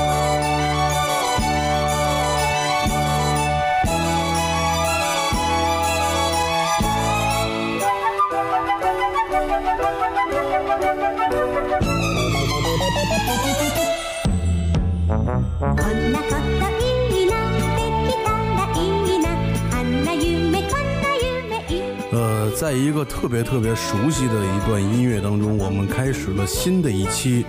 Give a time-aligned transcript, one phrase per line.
[22.13, 27.45] 呃，在一个特别特别熟悉的一段音乐当中，我们开始了新的一期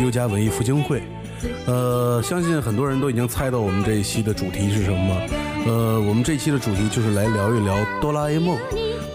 [0.00, 1.02] 优家文艺复兴会。
[1.66, 5.14] 呃，相信很多人都已经猜到我们这一期的主题是什么。
[5.66, 8.58] 呃，我们这一期的主题就是来聊一聊哆啦 A 梦。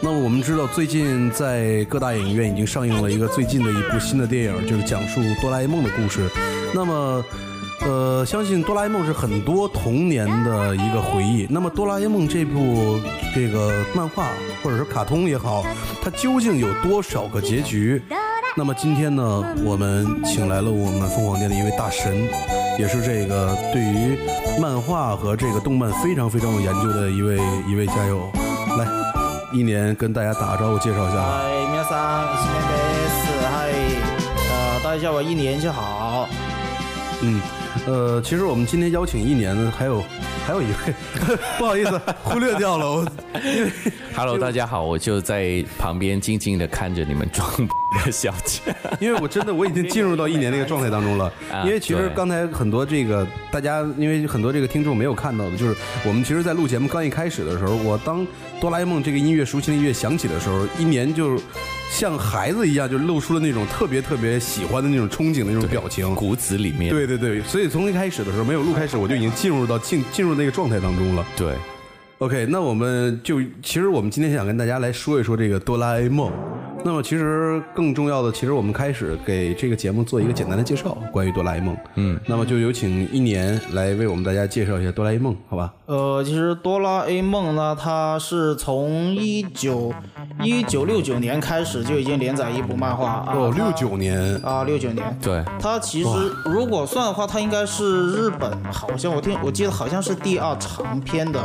[0.01, 6.29] 那么我们知道，最近在各大影院已经上映了一个最近的一部新的电影，就是讲述哆啦 A 梦的故事。
[6.73, 7.25] 那么，
[7.81, 11.47] 呃，相信哆啦 A 梦是很多童年的一个回忆。
[11.49, 12.99] 那么，哆啦 A 梦这部
[13.33, 14.29] 这个漫画
[14.61, 15.65] 或者是卡通也好，
[16.03, 17.99] 它究竟有多少个结局？
[18.56, 19.22] 那么今天呢，
[19.64, 22.28] 我们请来了我们凤凰店的一位大神，
[22.78, 24.18] 也是这个对于
[24.60, 28.28] 漫画和这个动漫非常非常有研究的一位一位加油。
[28.76, 28.86] 来，
[29.52, 31.22] 一年跟大家打个招呼，介绍一下。
[31.22, 32.74] 嗨，皆さん、一年で
[33.14, 33.20] す。
[33.50, 33.70] 嗨，
[34.50, 36.28] 呃，大家叫我一年就好。
[37.22, 37.40] 嗯，
[37.86, 40.02] 呃，其实我们今天邀请一年呢，还有
[40.46, 40.94] 还有一位，
[41.56, 42.86] 不好意思，忽略掉了。
[42.86, 43.06] 我
[43.44, 43.70] 因为
[44.14, 47.48] Hello，大家好，我就在旁边静静的看着你们装
[48.03, 48.61] 的小姐。
[48.99, 51.25] 因为我真的我已经进入到一年那个状态当中了。
[51.51, 58.25] 啊因为其实刚才很多这个大家，因为很多这个听众没有看到的，就是我们其实，在录节目刚一开始的时候，我当
[58.59, 61.39] 哆啦 A 梦这个音乐熟悉的音乐响起的时候，一年就
[61.91, 66.13] 像孩子一样，就露出了那种特别特别喜欢的那种憧憬的那种表情。
[66.15, 71.25] 骨子里面，对对对，所以从一开始的时候，没有录开始，我就已经进入到进进入那个状态当中了。
[71.35, 71.53] 对
[72.19, 76.31] OK，那我们就其实我们今天想跟大家来说一说这个哆啦 A 梦。
[76.85, 81.75] 那么其实更重要的，其实我们开始给这个节目做一个简单的介绍，关于哆啦 A 梦。
[81.95, 85.73] 嗯，那么就有请一年来为我们大家介绍一下哆啦 A 梦，好吧？
[85.87, 89.91] 呃，其实哆啦 A 梦呢，它是从一九
[90.43, 93.33] 一九六九年开始就已经连载一部漫画啊。
[93.35, 95.17] 哦，它六九年，啊，六九年。
[95.23, 96.09] 对，它其实
[96.45, 101.41] 如果算的话，它应该是日本，好像我听我记得好像是第二长篇的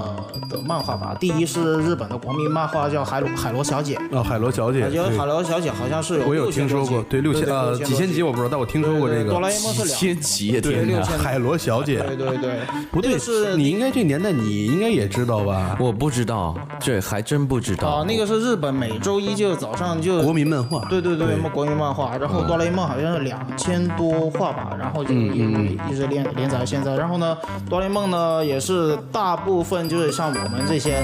[0.50, 1.16] 的漫画吧。
[1.18, 10.94] 第一是日本的国民漫画叫海螺海螺小姐，啊，海螺小姐，我觉得对海螺小姐好像是有我有听说过，对，六千呃几千集我不知道，但我听说过这个哆啦 A 梦是几两千集，对天哪！
[10.94, 12.60] 六千海螺小姐，对对对，
[12.90, 15.76] 不对，是你应该这年代你应该也知道吧？
[15.80, 17.88] 我不知道，这还真不知道。
[17.88, 26.96] 啊，那个是日本每周一就早上就国民漫画，对对对，国民漫画，然后哆啦 A 梦好像是两千多话吧，然后就嗯一一直连连载到现在。
[26.96, 27.36] 然后呢，
[27.68, 31.02] 哆啦 A 梦呢也是大部分就是像我们这些，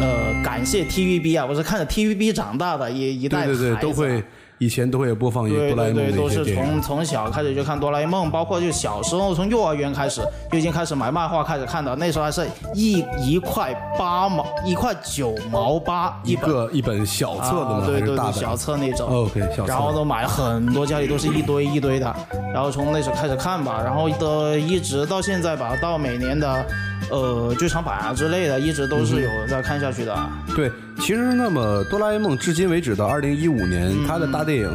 [0.00, 4.22] 呃，感谢 TVB 啊，我是看着 TVB 长大的一一代对对对，孩子都会
[4.60, 6.54] 以前都会有播放哆啦 A 梦对对，都是。
[6.54, 10.20] 从从小开始就看哆啦 A 梦，包括就小时候从幼儿园开始
[10.52, 16.50] 就已经开始买漫画开始看的，那时候还是一一块八毛，一块九毛八一本。
[16.50, 17.76] 个一本小册的嘛？
[17.78, 18.32] 啊、对对对？
[18.32, 19.08] 小册那种。
[19.08, 22.14] OK，小册然后都买很多，家里都是一堆一堆的。
[22.52, 26.66] 然后从那时候开始看吧，然后的一直到现在吧，到每年的
[27.10, 30.14] 呃剧场版啊之类的，一直都是有在看下去的。
[30.54, 34.06] 对，其实那么哆啦 A 梦至今为止到二零一五年，嗯。
[34.06, 34.70] 它的大电影，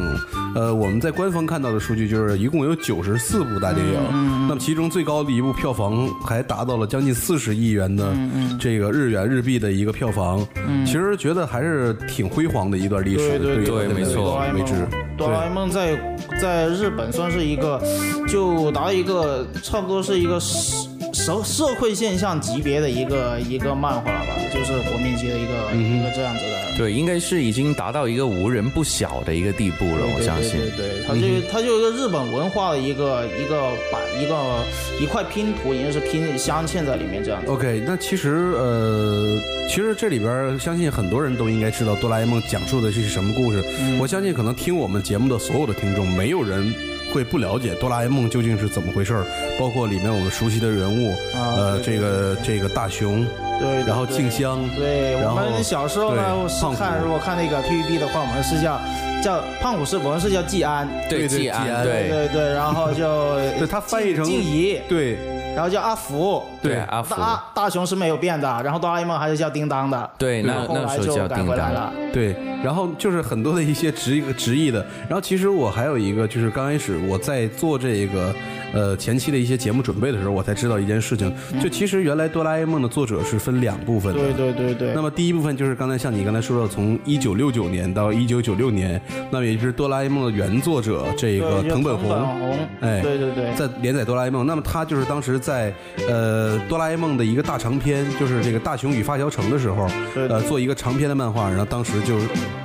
[0.54, 10.46] 呃，我们在官方看到的数据就是一共有九十四部大电影，嗯那么其中最高的一部票房还达到了将近四十亿元的嗯这个日元日币的一个票房，
[10.84, 14.24] 其实觉得还是挺辉煌的一段历史，对对于对没错。
[14.24, 17.80] 哆啦 A 为止梦，，哆啦 A 梦在在日本算是一个，
[18.28, 26.76] 就达到一个差不多是一个社社社会现象级别的一个一个漫画吧，就是国民级的一个、嗯一个这样子的。
[26.76, 30.60] 对，应该是已经达到一个无人不晓的一个地步了，我相信。
[30.60, 34.62] 对对对，它就它就一个日本文化的一个一个版一个
[35.00, 37.50] 一块拼图，已经是拼镶嵌在里面这样子。
[37.50, 39.40] OK，那其实呃，
[39.70, 43.64] 其实这里边相信很多人都应该知道哆啦 A 梦讲述的是什么故事。
[43.98, 46.74] 我相信可能听我们节目的所有的听众，没有人
[47.12, 49.24] 会不了解哆啦 A 梦究竟是怎么回事儿，
[49.58, 53.24] 包括里面我们熟悉的人物，啊呃，这个这个大雄，
[53.58, 58.80] 对对然后静香，对，然后我们小时候呢对是看，如果看那个 TVB 的话，我们是叫
[59.22, 65.16] 叫胖虎是我们是叫季安，对对季季安安，对对对，然后就 对他翻译成静怡，对
[65.56, 71.90] 然后叫阿福，对对阿福，大大雄是没有变的，然后哆啦 A 梦还是叫叮当的，对，那后来那时候就改叫叮当回来了。。
[72.12, 78.34] 对，然后就是很多的一些直直译的，然后其实我还有一个，就是刚开始我在做这个
[78.76, 84.20] 呃前期的一些节目准备的时候，我才知道一件事情，就其实原来哆啦 A 梦的作者是分两部分的。
[84.20, 84.92] 对对对对。
[84.94, 89.00] 那么第一部分就是刚才像你刚才说的，从一九六九年到一九九六年，
[89.30, 94.46] 那么也就是哆啦 A 梦的原作者这个对藤本弘，哎对对对，在连载哆啦 A 梦。
[94.46, 95.72] 那么他就是当时在
[96.08, 102.16] 呃哆啦 A 梦的一个大长篇，就是这个大雄与发条城的时候，对呃做一个长篇的漫画，然后当时就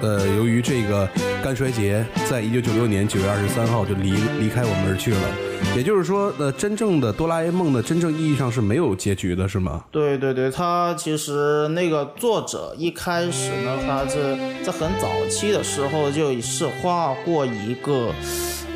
[0.02, 1.08] 呃由于这个
[1.44, 5.51] 肝衰竭，在一九九六年九月二十三号就离离开我们而去了。
[5.76, 9.84] 也就是说，呃，真正的哆啦 A 梦的真正意义上是没有结局的，是吗？
[9.92, 18.12] 对对对，他其实那个作者一开始呢，他是在很早期的时候就是画过一个，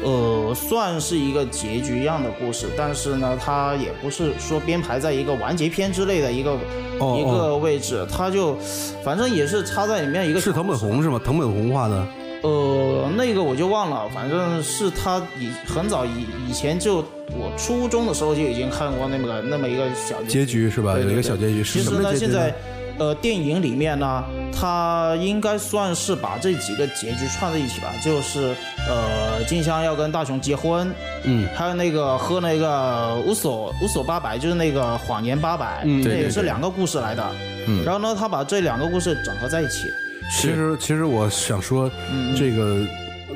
[0.03, 6.57] 呃，算是一个结局一样的故事，但是呢，他也不是说编排在一个完结篇之类的一个、
[6.99, 8.55] 哦一个位置，他就
[9.03, 11.19] 反正也是插在里面一个是藤本弘是吗？
[11.23, 12.07] 藤本弘画的。
[12.45, 16.97] 呃，那个我就忘了，反正是他以很早以以前就
[17.31, 20.93] 我初中的时候就已经看过那么个那么一个小结局是吧？
[20.93, 21.63] 对对有一个小结局。
[21.63, 22.53] 是其实呢，什么结局现在
[22.99, 28.55] 呃电影里面呢，他应该算是把这几个结局串在一起吧，就是
[28.87, 30.93] 呃静香要跟大雄结婚，
[31.23, 37.25] 嗯，还有那个喝那个乌索乌索八百，就是那个谎言八百，嗯这是两个故事来的。
[37.67, 39.91] 嗯然后呢，他把这两个故事整合在一起。
[40.31, 42.85] 其实其实我想说，嗯这个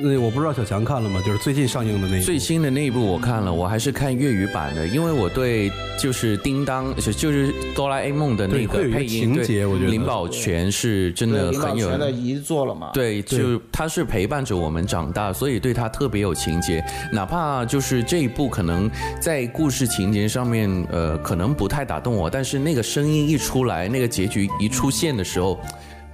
[0.02, 1.22] 那我不知道小强看了吗？
[1.26, 2.24] 就是最近上映的那个。
[2.24, 5.70] 最新的那一部我看了，我还是看粤语版的，因为我对
[6.02, 12.92] 就是叮当，就就是哆啦 A 梦的那对会有一个个配音，情节我觉得林保全是真的林保很有全的遗作了嘛？
[12.94, 16.82] 对，就他是陪伴着我们长大，所以对他特别有情节。
[17.12, 18.90] 哪怕就是这一部可能
[19.20, 25.60] 在故事情节上面，呃，可能不太打动我，但是那个声音一出来，那个结局一出现的时候，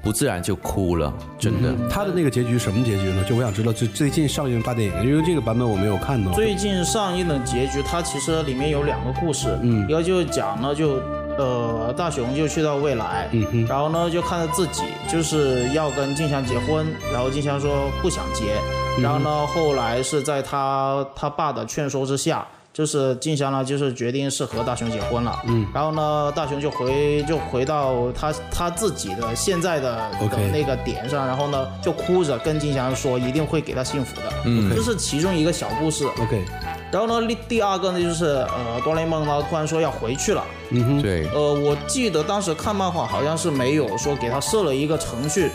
[0.05, 1.73] 不自然就哭了，真的。
[1.89, 3.23] 他的那个结局什么结局呢？
[3.27, 6.31] 就我想知道，最最近上映的大电影，因为这个版本我没有看到。
[6.31, 11.01] 最近上映的结局，它其实里面有两个故事，嗯，一个就是讲呢，就
[11.39, 18.61] 呃大雄就去到未来，嗯哼，然后呢就看到自己就是要跟静香结婚，然后静香说不想结，
[19.01, 22.45] 然后呢后来是在他他爸的劝说之下。
[22.75, 36.43] 就是静香呢，就是决定是和大雄结婚了，嗯，然后呢，大雄就回就回到他他自己的现在的的那个点上，然后呢就哭着跟静香说一定会给他幸福的，嗯，这是其中一个小故事，OK，
[36.91, 40.43] 然后呢，第第二个呢就是呃，哆啦 A 梦呢突然说要回去了。
[40.71, 41.01] 嗯哼。
[41.01, 45.49] 对，呃，我记得当时看漫画好像是没有说给他设了一个程序，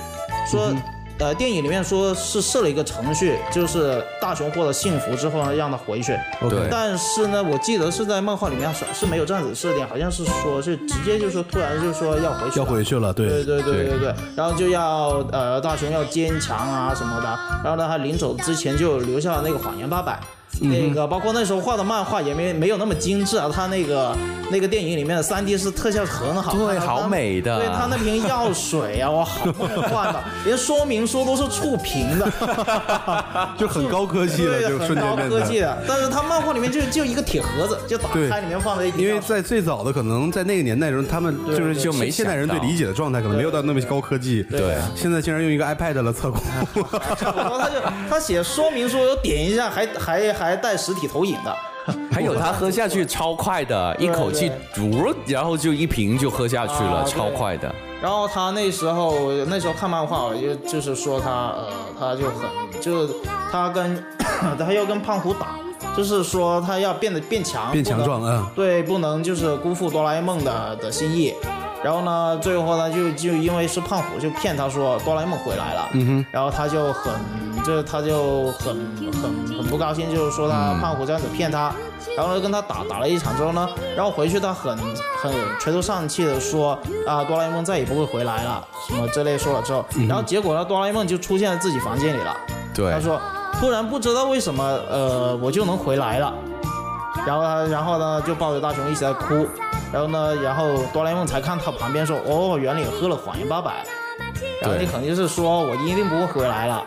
[0.50, 0.72] 说、
[1.20, 6.18] 呃电影里面说是设了一个程序，就是大雄获得幸福之后呢让他回去。
[6.70, 12.64] 但是呢，我记得是在漫画里面是是没有这样子设定，好像是说是直接就说突然就说要回去了。
[12.64, 17.26] 要回去了，对对对对对对，然后就要呃大雄要坚强啊什么的，
[17.62, 20.18] 然后呢他临走之前就留下了那个谎言八百。
[20.60, 24.16] 那个包括那时候画的漫画也没没有那么精致啊，他那个
[24.50, 32.30] 那个电影里面的三 D 是特效很好的，对好美的对他那瓶药水啊，哇，好梦幻的， 连说明书都是触屏的，
[33.56, 35.40] 就很高科技了，就很高瞬间变得。
[35.40, 35.78] 科技的。
[35.86, 44.42] 但是他漫画里面就就一个铁盒子，就打开里面放着一瓶因为在最早的可能在那个年代中，他们就是就没现代人对理解的状态，可能没有到那么高科技。
[44.50, 46.42] 对现在竟然用一个 iPad 了测光。
[47.34, 47.76] 然后他就
[48.10, 51.56] 他写说明书，有点一下还还还带实体投影的。
[52.12, 57.74] 还有他喝下去超快的， 一口气嘟，然后就一瓶就喝下去了，啊超快的。
[58.02, 63.14] 然后他那时候那时候看漫画，我就就是说他呃，他就很就是
[63.50, 64.04] 他跟
[64.58, 65.58] 他要跟胖虎打，
[65.96, 71.34] 就是说他要变得变强，变强壮不能嗯对，不能就是辜负哆啦 A 梦的的心意。
[71.82, 77.12] 然后呢，最后呢，就就因为是胖虎，就骗他说哆啦 A 梦回来了，嗯哼，然后他就很，
[77.64, 78.76] 就他就很
[79.22, 81.72] 很很不高兴，就是说他胖虎这样子骗他，
[82.16, 84.76] 然后呢跟他打打了一场之后呢，然后回去他很
[85.22, 92.36] 很垂头丧气的说啊哆啦 A 梦再也不会回来了，什么之类说了之后，然后结果呢哆啦 A 梦就出现在自己房间里了，
[92.74, 92.92] 对。
[92.92, 93.18] 他，说
[93.58, 96.32] 突然不知道为什么呃我就能回来了，
[97.26, 99.46] 然后他然后呢就抱着大雄一直在哭，
[99.92, 103.84] 然后呢然后哆啦 A 梦才看到旁边说哦原来你喝了谎言八百，
[104.62, 106.86] 然后你肯定是说我一定不会回来了，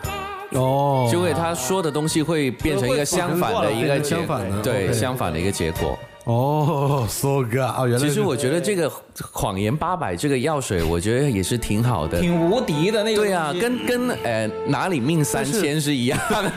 [0.52, 5.98] 哦，就会他说的东西会变成一个相反的一个结相反的对相反的一个结果。
[6.26, 8.90] 哦，so good 啊，原来其实我觉得这个
[9.32, 12.22] 谎言八百这个药水，我觉得也是挺好的。
[12.22, 13.22] 挺无敌的那个。
[13.22, 16.52] 对啊，跟跟呃哪里命三千是一样的。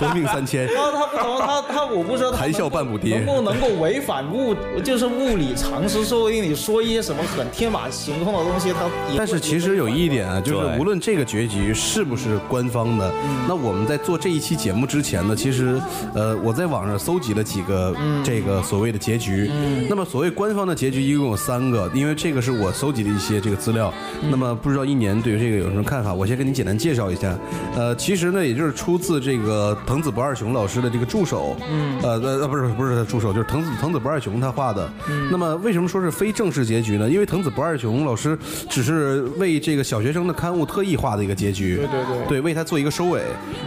[0.00, 0.66] 夺 命三千。
[0.66, 13.12] 他他不同，他他我不知道他谈笑半步跌能不能够违反物就是物理常识，说不定你说一些什么很天马行空的东西，他但是其实有一点啊，就是无论这个结局是不是官方的，
[13.46, 15.80] 那我们在做这一期节目之前呢，其实
[16.12, 19.50] 呃我在网上搜集了几个这个所谓的结局。
[19.88, 23.92] 那么所谓官方的结局一共有三个，因为这个是我搜集的一些这个资料。
[24.30, 26.12] 那么不知道一年对于这个有什么看法？
[26.12, 27.36] 我先跟你简单介绍一下。
[27.76, 34.90] 呃，其实呢，也就是出自这个藤子不二雄老师的这个助手，嗯，呃呃不是不是他助手，就是藤子藤子不二雄他画的。
[35.30, 37.08] 那么为什么说是非正式结局呢？
[37.08, 38.38] 因为藤子不二雄老师
[38.68, 43.22] 只是为这个小学生的刊物特意画的一个结局，对对对对，为他做一个收尾。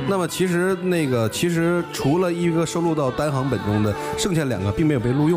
[0.07, 5.34] 那么其实那个其实除了一个收录到单行本中的，剩下两个并没有被录用。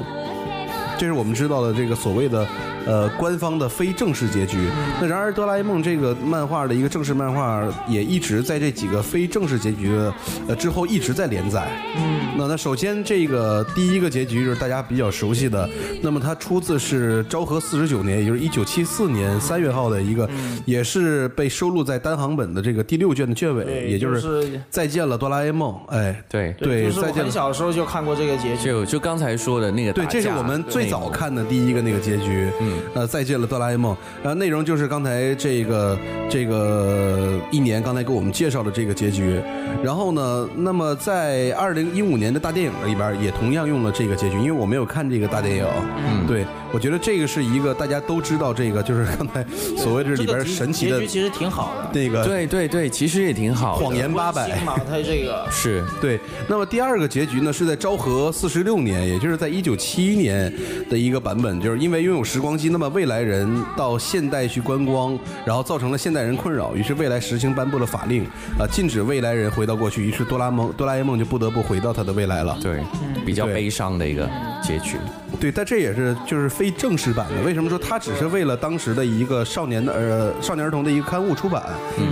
[0.98, 2.46] 这是我们知道的这个所谓的
[2.84, 4.58] 呃官方的非正式结局。
[5.00, 10.12] 那然而，哆啦 A 梦这个漫画的一个正式漫画也一直在这几个非正式结局的
[10.48, 11.68] 呃之后一直在连载。
[11.96, 15.68] 嗯，那那首先这个第一个结局就是大家比较熟悉的，
[16.02, 20.28] 那么它出自是昭和四十九年，也就是一九七四年三月号的一个，
[20.66, 25.78] 也是被收录在单行本的这个第六卷的卷尾，也就就是是再见了哆啦 A 梦。
[25.88, 27.38] 哎，对对，就是我再见了很。
[27.38, 28.64] 小的时候就看过这个结局。
[28.64, 32.50] 就就刚才说的那个对，这是我们最早看的第一个那个结局。
[32.60, 33.96] 嗯，呃，再见了哆啦 A 梦。
[34.22, 39.40] 然后内容就是刚才这个这个一年刚才给我们介绍的这个结局。
[39.82, 45.66] 然后呢，那么在二零一五年的大电影里边也同样用了这个结局，因为我没有看这个大电影。
[45.98, 49.44] 嗯，对，我觉得这个是一个大家都知道这个，就是刚才
[49.76, 51.90] 所谓的里边神奇的结局其实挺好的。
[51.92, 53.84] 那个对对对，其实也挺好的。
[53.84, 56.18] 谎言八百他这个 是对，
[56.48, 60.52] 那么第二个结局呢，是在昭和四十六年，也就是在一九七一年
[60.90, 68.24] 的一个版本，就是因为拥有时光机，那么未来人到现代去观光，然后造成了现代人困扰，于是未来实行颁布了法令，
[68.58, 72.56] 啊、禁止未来人回到过去，于是哆啦梦哆啦 A 梦就不得不回到他的未来了。
[72.62, 72.82] 对，
[73.24, 74.28] 比较悲伤的一个
[74.62, 74.96] 结局。
[75.40, 77.42] 对，但这也是就是非正式版的。
[77.42, 81.62] 为什么说它只是为了当时的一个少年的呃少年儿童的一个刊物出版，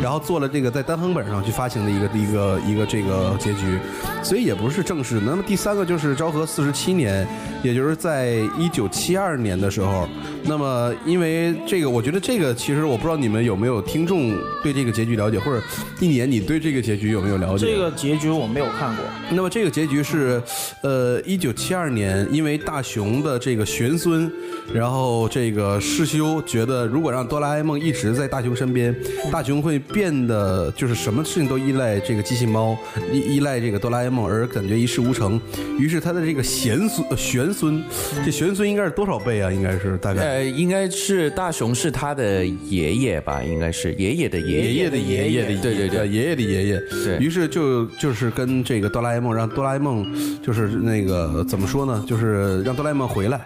[0.02, 3.78] 然后做了这个在单行本上去发行的一个一个一个这个结局，
[4.23, 5.20] 所以也不是正式。
[5.25, 7.26] 那么第三个就是昭和四十七年，
[7.62, 10.08] 也就是在一九七二年的时候，
[10.48, 15.60] 那么因为这个，我觉得这个其实我不知道你们有没有听众对这个结局了解，或者
[16.00, 17.66] 一年你对这个结局有没有了解？
[17.66, 19.04] 这个结局我没有看过。
[19.30, 20.40] 那么这个结局是，
[20.82, 24.30] 呃，一九七二年，因为大雄的这个玄孙，
[24.72, 28.94] 然后这个世修觉得，如果让哆啦 A 梦一直在大雄身边，
[29.32, 32.78] 大雄会变得就是什么事情都依赖这个机器猫，
[33.12, 35.40] 依依赖这个哆啦 A 梦，而感觉一事无成。
[35.78, 37.82] 于是他的这个贤孙、呃玄孙，
[38.24, 39.50] 这玄孙应该是多少倍啊？
[39.50, 40.36] 应该是大概。
[40.37, 43.43] 呃，应该是大雄是他的爷爷吧？
[43.43, 46.78] 应该是爷爷的爷爷爷的爷爷的爷，对对对呃爷爷的爷爷。
[46.90, 50.05] 对于是就就是跟这个哆啦 A 梦，让哆啦 A 梦
[50.43, 52.05] 就是那个怎么说呢？
[52.07, 53.40] 就是让哆啦 A 梦回来。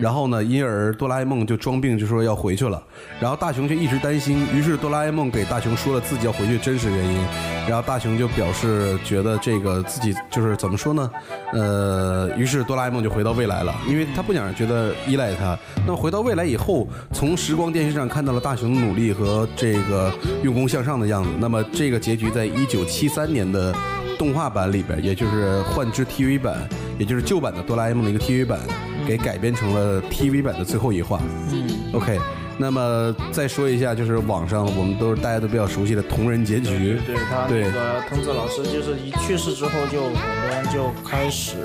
[0.00, 2.82] 然后呢，因而哆啦 A 梦就装病，就说要回去了。
[3.20, 7.18] 然后大雄却一直担心，于是哆啦 A 梦给大雄说了自己要回去真实原因。
[7.66, 11.10] 然后大雄就表示觉得这个自己就是怎么说呢？
[11.52, 15.58] 呃，于是哆啦 A 梦就回到未来了，因为他不想觉得依赖他。
[15.86, 20.12] 那回到未来以后，从时光电视上看到了大雄的努力和这个
[20.42, 21.30] 用功向上的样子。
[21.38, 23.74] 那么这个结局在一九七三年的
[24.18, 28.60] 动画版里边，也就是幻之 TV 版，也就是旧版的哆啦 A 梦的一个 TV 版，
[29.06, 31.20] 给改编成了 TV 版的最后一话。
[31.52, 32.18] 嗯，OK。
[32.56, 36.96] 那么再说一下，就是网上我们都是大家都比较熟悉的同人结局。
[37.04, 41.56] 对他对那个藤子老师，就是一去世之后，就很多人就开始，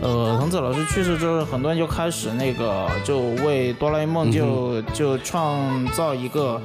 [0.00, 6.58] 呃，藤子老师去世之后，很多人就开始那个，就为哆啦 A 梦就、就创造一个，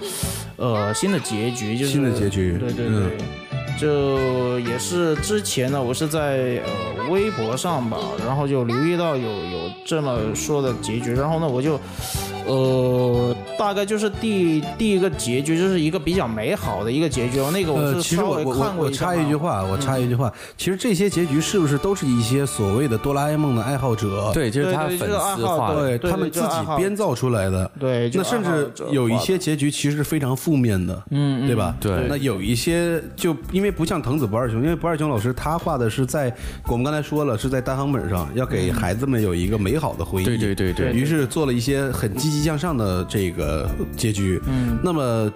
[0.55, 2.95] 呃，新的结局，就是新的结局对对对。
[2.95, 3.11] 嗯
[3.77, 11.79] 就也是之前呢，我是在呃微博上吧，然后就留意到有有这么说的结局，然后呢，我就
[12.45, 18.43] 呃大概就是第第一个结局，就是一个比较美好的一个结局，那个我其实我
[18.77, 24.31] 我插一句话，我插一句话，其实这些结局是不是都是一些所谓的哆啦 A 梦的爱好者？
[24.33, 25.77] 对，就是他粉丝化的。
[25.77, 27.69] 对对他们自己编造出来的。
[27.79, 31.75] 对，就那甚至有一些结局其实是非常负面的，嗯，对吧？
[31.79, 36.33] 对那有一些就因为不像藤子不二雄，因为不二雄老师他画的是在
[36.67, 40.25] 我们刚才说了是在单行本上，要给孩子们有一个美好的回忆。
[40.25, 44.41] 对对对对于是做了一些很积极向上的这个结局。
[44.47, 45.31] 嗯，那么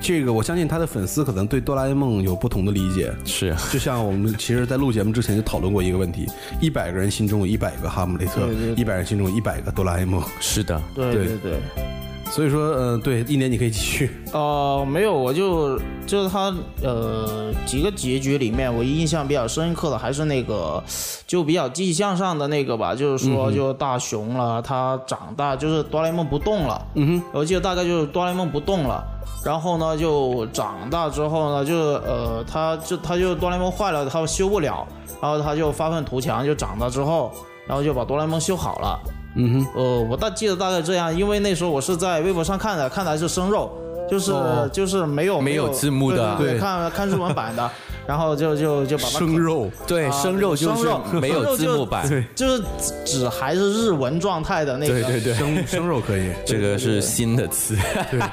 [0.00, 3.12] 这个我相信他的粉丝可能对哆啦 A 梦有不同的理解。
[3.24, 6.26] 是就像我们其实，在录节目之前就讨论过一个问题：
[6.60, 10.22] 一百个人心中有一百个哈姆雷特一百人心中有一百个哆啦 A 梦。
[10.40, 11.95] 是的，对对对对。
[12.30, 14.10] 所以说，呃，对，一年你可以继续。
[14.32, 16.52] 呃，没有，我就就是他
[16.82, 20.82] 呃几个结局里面，我印象比较深刻的还是那个
[21.26, 29.02] 就比较积极向上的那个吧，就是说就大雄了，他长大就是哆啦 A 梦不动了，嗯哼，我记得大概就是哆啦 A 梦不动了。
[29.44, 34.86] 然后呢，就长大之后呢，就呃，他就他就哆啦 A 梦坏了，他修不了，
[35.22, 37.32] 然后他就发愤图强，就长大之后，
[37.66, 39.00] 然后就把哆啦 A 梦修好了。
[39.36, 43.70] 嗯哼，呃，我大记得大概这样，因为那时候我是在微博上看的，看的还是生肉，
[44.10, 44.68] 就是、哦。
[44.72, 46.34] 就是没有没有字幕的。
[46.36, 46.60] 对对对。
[46.60, 47.70] 看 看日文版的，
[48.06, 52.24] 然后就就就把它生肉，对，啊生肉就是生肉没有字幕版，对。
[52.34, 52.62] 就是
[53.04, 56.30] 只还是日文状态的那个，对对对，生 生肉可以。
[56.44, 57.76] 这个是新的词。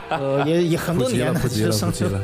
[0.10, 2.20] 呃，也也很多年了，不急了，其实不急了。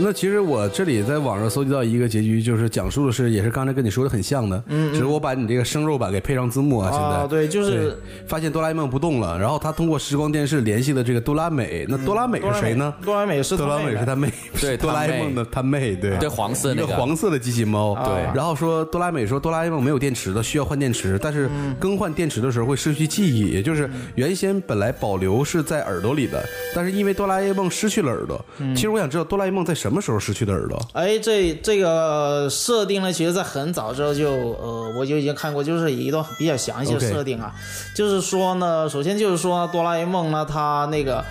[0.00, 12.94] 那其实我这里在网上搜集到一个结局，就是讲述的是也是刚才跟你说的很像的，嗯，只是我把你这个生肉版给配上字幕啊，现在啊，对，就是发现哆啦 A 梦不动了，然后他通过时光电视联系了这个哆啦美，那哆啦美是谁呢？
[13.04, 16.16] 哆啦美是哆啦美是他妹，对 哆啦 A 梦的他妹，对。
[16.18, 16.94] 对黄色那个。
[16.96, 30.80] 黄色的机器猫，对然后说哆啦美说哆啦 A 梦没有电池的，需要换电池，但是更换电池的时候会失去记忆，也就是原先本来保留是在耳朵里的，但是因为哆啦 A 梦失去了耳朵，其实我想知道哆啦 A 梦在什么时候失去的耳朵？
[30.92, 37.54] 哎，这这个设定呢，其实在很早之后就呃，我就已经看过，就是一段比较详细的设定啊。
[37.94, 41.24] 就是说呢，首先就是说哆啦 A 梦呢，它那个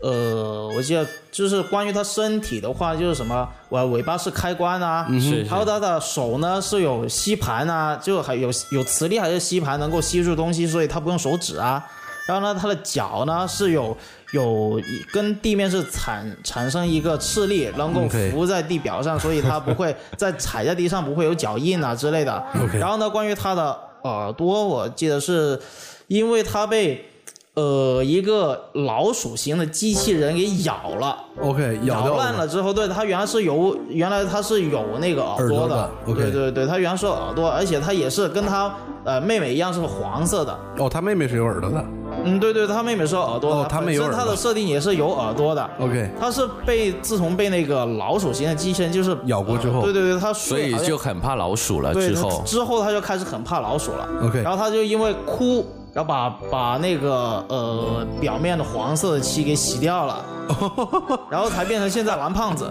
[0.00, 11.82] 呃，我记得就是关于它身体的话，就是什么，尾尾巴是开关啊，是还有它的手呢是有吸盘啊，就还有有磁力还是吸盘能够吸住东西，所以它不用手指啊。
[12.26, 13.96] 然后呢，它的脚呢是有
[14.32, 22.42] 有一跟地面是产产生一个斥力，能够浮在地表上，所以它不会在踩在地上不会有脚印啊之类的。
[22.62, 25.60] OK 然后呢，关于它的耳朵，我记得是
[26.08, 27.04] 因为它被
[27.54, 31.16] 呃一个老鼠型的机器人给咬了。
[31.40, 41.84] OK，咬掉烂了之后，对它原来是有，原来它是有那个耳朵的，朵的对 OK 对对，它原来是有耳朵，而且它也是跟它呃妹妹一样是黄色的，哦，它妹妹是有耳朵的。
[42.24, 45.70] 嗯，对对，他妹妹是有耳朵的，哦他妹有耳朵他的设定也是有耳朵的。
[45.78, 51.92] OK，他是被自从被那个老鼠型的机器人就是咬过之后呃对对对，他所以就很怕老鼠了。
[51.92, 54.08] 对之后，之后他就开始很怕老鼠了。
[54.22, 60.24] OK 然后他就因为哭，然后把把那个呃表面的黄色的漆给洗掉了，
[61.30, 62.68] 然后才变成现在蓝胖子。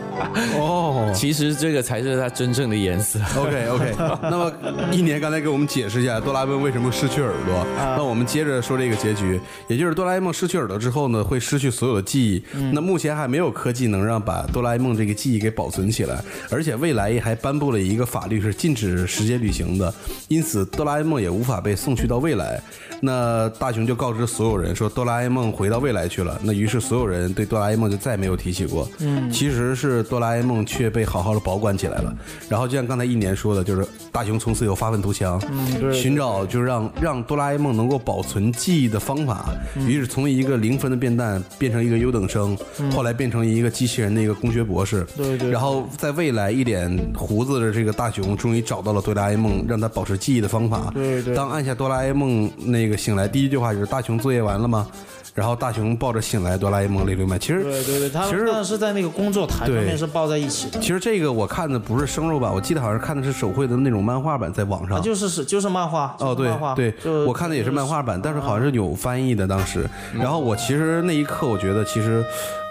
[0.60, 3.20] 哦其实这个才是它真正的颜色。
[3.40, 4.52] ，OK OK， 那么
[4.92, 7.56] 一年刚才给我们解释一下哆啦 A 梦为什么失去耳朵。
[7.82, 12.44] 啊那我们接着说这个结局，也就是哆啦 A 梦失去耳朵之后呢，会失去所有的记忆。
[12.54, 16.22] 嗯那目前还没有科技能让把哆啦 A 梦这个记忆给保存起来，
[16.52, 19.94] 而且未来还颁布了一个法律是禁止时间旅行的，
[20.28, 22.62] 因此哆啦 A 梦也无法被送去到未来。
[23.06, 23.13] 那
[23.60, 26.40] 大雄就告知所有人说哆啦 A 梦回到未来去了。
[26.44, 28.88] 那于是所有人对哆啦 A 梦就再没有提起过。
[29.00, 32.16] 嗯，其实是哆啦 A 梦却被好好的保管起来了。
[32.50, 39.46] 然后就像刚才一年说的，就是大雄从此有发愤图强，嗯寻找就是让让哆啦 A 梦能够保存记忆的方法。
[39.88, 42.58] 于是从一个零分的变蛋变成一个优等生，
[42.92, 45.06] 后来变成一个机器人的一个工学博士。
[45.16, 50.92] 对对然后在未来一脸胡子的这个大雄终于找到了哆啦 A 梦让他保持记忆的方法。
[50.94, 54.88] 对对当按下哆啦 A 梦那个醒来，第一句话就是大雄作业完了吗？
[55.36, 57.40] 然后大雄抱着醒来哆啦 A 梦泪流满。
[57.40, 60.80] 其实对对对，他其实是在那个工作台上面是抱在一起的。
[60.80, 65.00] 其实这个我看的不是生肉版，我记得好像看的是手绘的那种漫画版，在网上。
[65.00, 69.90] 啊，就是是就是漫画，哦，对对，我看的也是漫画版，但是好像是有翻译的当时。
[70.14, 72.24] 然后我其实那一刻，我觉得其实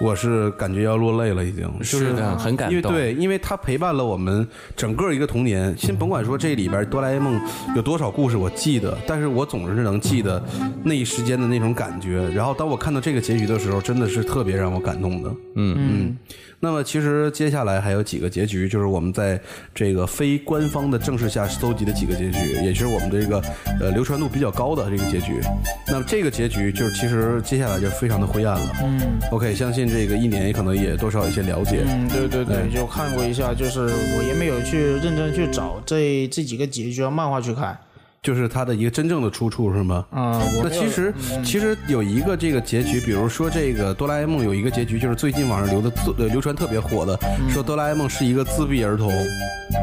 [0.02, 1.70] 我是感觉要落泪了，已经。
[1.78, 2.76] 就是的，很感动。
[2.76, 5.74] 因为对，因为它陪伴了我们整个一个童年。
[5.78, 7.40] 先甭管说这里边哆啦 A 梦
[7.76, 10.42] 有多少故事我记得，但是我总是能记得
[10.82, 12.28] 那一时间的那种感觉。
[12.30, 15.30] 然后当我看到这个结局的时候，真的是特别让我感动的。
[15.54, 16.16] 嗯嗯。
[16.64, 19.38] 那么其实接下来还有几个结局，就是我们在
[19.74, 23.42] 这个非官方的正式下搜集的几个结局，也是我们这个
[23.80, 25.40] 呃流传度比较高的这个结局。
[25.88, 28.76] 那么这个结局就是其实接下来就非常的灰暗了。
[28.84, 29.00] 嗯
[29.32, 31.80] ，OK，相信这个一年也可能也多少有一些了解。
[31.84, 33.80] 嗯，对对对，对就看过一下，就是
[34.16, 37.76] 我也没有去认真去找这这几个结局的漫画去看，
[38.22, 40.06] 就是它的一个真正的出处是吗？
[40.12, 41.12] 啊，我那其实
[41.44, 47.18] 其实有一个这个结局，比如说这个哆啦 A 梦有一个结局，就是最近网上流的呃流传特别火的，
[47.50, 49.12] 说哆啦 A 梦是一个自闭儿童。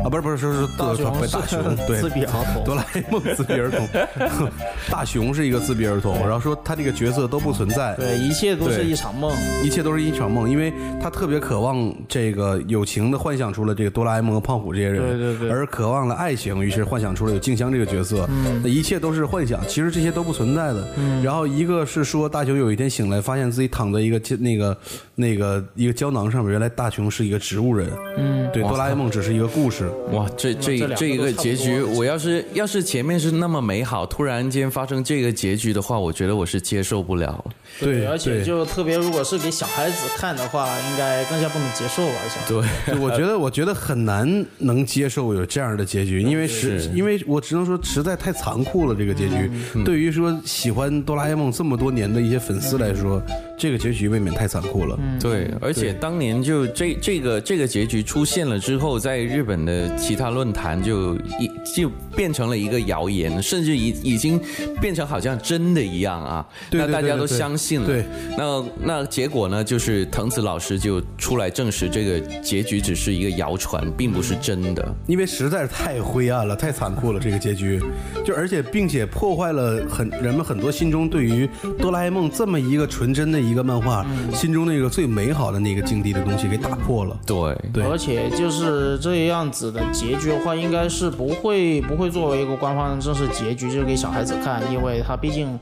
[0.04, 2.00] 啊，不是不是说是大雄不是大雄 对。
[2.00, 2.64] 自闭儿童。
[2.64, 3.88] 哆啦 A 梦自闭儿童，
[4.90, 9.36] 大雄是一个自闭儿童，然后说他这个角色都不存在，对，一切都是一场梦。
[9.64, 10.72] 一切都是一场梦，因为
[11.02, 15.50] 他特别渴望这个友情的幻想出了这个哆啦 A 梦和胖虎这些人，对对对。
[15.50, 20.88] 而渴望了爱情，于是幻想出了有静香这个角色，嗯那一切都是幻想，其实这些都不存在的。
[21.24, 24.78] 然后一个是说大雄有一天醒来，发现自己躺在一个那个
[25.20, 37.44] 那个一个胶囊上面，原来大雄是一个植物人，嗯，对，哆啦 A 梦只是一个故事，哇，这这这一个结局，我要是要是前面是那么美好，突然间发生这个结局的话，我觉得我是接受不了。
[37.80, 42.16] 对，而且就特别，如果是给小孩子看的话，应该更加不能接受吧？
[42.30, 48.96] 想对，我觉得，我觉得很难能接受有这样的结局，因为是，因为我只能说实在太残酷了。
[49.00, 49.50] 这个结局，
[49.86, 53.22] 对于说喜欢哆啦 A 梦这么多年的一些粉丝来说，
[53.60, 54.98] 这个结局未免太残酷了。
[55.20, 64.40] 对，而且当年就这这个这个结局出现了之后，在日本的其他论坛就一就变成了一个谣言，甚至已已经
[64.80, 66.48] 变成好像真的一样啊。
[66.72, 67.86] 对对那大家都对对相信了。
[67.86, 68.06] 对，
[68.38, 74.96] 那那结果呢，就是藤子老师就出来证实这个结局只是一个谣传，并不是真的。
[75.06, 77.82] 因为实在是太灰暗了，太残酷了，这个结局，
[78.26, 87.20] 就而且并且破坏了很人们很多心中对于哆啦 A 梦这么一个纯真的一个漫画，心中那个最美好的那个境地的东西给打破了。
[87.26, 87.84] 对，对。
[87.84, 95.60] 而且就是这样子的结局的话，应该是不会不会作为一个官方的正式结局，就是给小孩子看，因为他毕竟，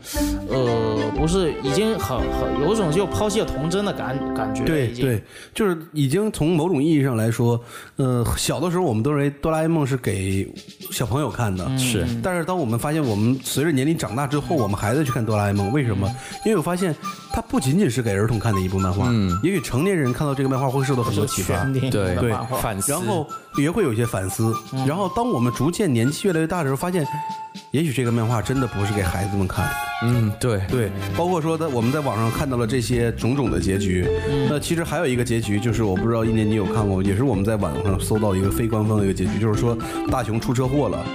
[0.49, 5.23] 呃，不是已经很很有一种就抛弃了童真的感感觉对对，
[5.53, 7.59] 就是已经从某种意义上来说，
[7.95, 10.51] 呃，小的时候我们都认为哆啦 A 梦是给
[10.91, 12.05] 小朋友看的，是。
[12.21, 16.07] 但是当我们发现我们随着年龄长大之后，我们还在去看哆啦 A 梦，为什么？
[16.45, 16.95] 因为我发现
[17.31, 21.63] 它不仅仅仅是给儿童看的一部漫画，嗯，也许成年人看到这个漫画会受到很多启发。
[21.65, 22.29] 对对。
[22.87, 24.51] 然后也会有一些反思，
[24.87, 27.05] 然后当我们逐渐年纪越来越大的时候，发现，
[27.69, 29.63] 也许这个漫画真的不是给孩子们看。
[29.65, 29.71] 的，
[30.03, 34.07] 嗯，对，对，包括说在我们在网上看到了这些种种的结局，
[34.49, 39.77] 那其实还有一个结局，就是我不知道一年你有看过，也是我们在网上搜到一个非官方的一个结局，就是说
[40.09, 41.05] 大雄出车祸了。